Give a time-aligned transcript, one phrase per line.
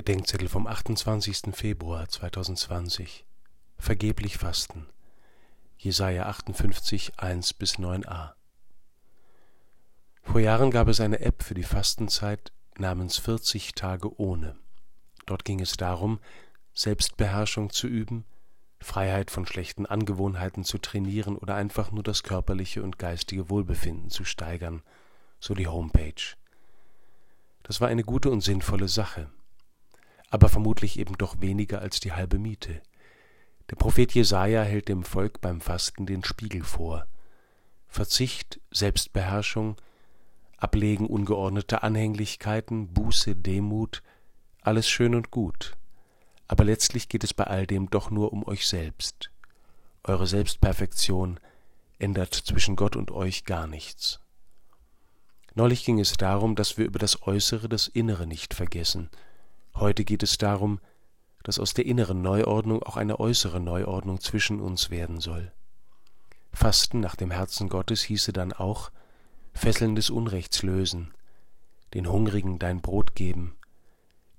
[0.00, 1.52] Bedenkzettel vom 28.
[1.52, 3.26] Februar 2020.
[3.76, 4.86] Vergeblich fasten.
[5.76, 8.32] Jesaja 58, 1 bis 9a.
[10.22, 14.56] Vor Jahren gab es eine App für die Fastenzeit namens 40 Tage ohne.
[15.26, 16.18] Dort ging es darum,
[16.72, 18.24] Selbstbeherrschung zu üben,
[18.78, 24.24] Freiheit von schlechten Angewohnheiten zu trainieren oder einfach nur das körperliche und geistige Wohlbefinden zu
[24.24, 24.80] steigern,
[25.40, 26.38] so die Homepage.
[27.64, 29.30] Das war eine gute und sinnvolle Sache
[30.30, 32.80] aber vermutlich eben doch weniger als die halbe Miete.
[33.68, 37.06] Der Prophet Jesaja hält dem Volk beim Fasten den Spiegel vor.
[37.88, 39.76] Verzicht, Selbstbeherrschung,
[40.56, 44.02] Ablegen ungeordneter Anhänglichkeiten, Buße, Demut,
[44.62, 45.76] alles schön und gut.
[46.48, 49.30] Aber letztlich geht es bei all dem doch nur um euch selbst.
[50.04, 51.40] Eure Selbstperfektion
[51.98, 54.20] ändert zwischen Gott und euch gar nichts.
[55.54, 59.10] Neulich ging es darum, dass wir über das Äußere das Innere nicht vergessen,
[59.80, 60.78] Heute geht es darum,
[61.42, 65.52] dass aus der inneren Neuordnung auch eine äußere Neuordnung zwischen uns werden soll.
[66.52, 68.90] Fasten nach dem Herzen Gottes hieße dann auch
[69.54, 71.14] Fesseln des Unrechts lösen,
[71.94, 73.56] den Hungrigen dein Brot geben,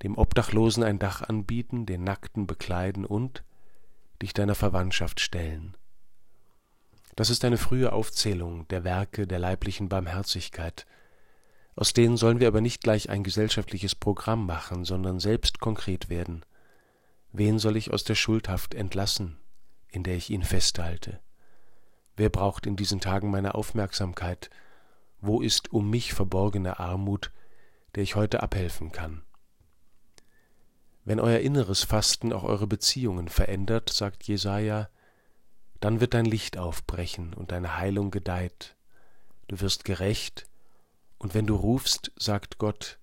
[0.03, 3.43] dem Obdachlosen ein Dach anbieten, den Nackten bekleiden und
[4.21, 5.75] dich deiner Verwandtschaft stellen.
[7.15, 10.85] Das ist eine frühe Aufzählung der Werke der leiblichen Barmherzigkeit,
[11.75, 16.45] aus denen sollen wir aber nicht gleich ein gesellschaftliches Programm machen, sondern selbst konkret werden.
[17.31, 19.37] Wen soll ich aus der Schuldhaft entlassen,
[19.89, 21.19] in der ich ihn festhalte?
[22.17, 24.49] Wer braucht in diesen Tagen meine Aufmerksamkeit?
[25.21, 27.31] Wo ist um mich verborgene Armut,
[27.95, 29.23] der ich heute abhelfen kann?
[31.03, 34.89] Wenn euer inneres Fasten auch eure Beziehungen verändert, sagt Jesaja,
[35.79, 38.75] dann wird dein Licht aufbrechen und deine Heilung gedeiht.
[39.47, 40.47] Du wirst gerecht,
[41.21, 42.97] und wenn du rufst, sagt Gott,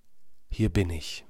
[0.49, 1.25] hier bin ich.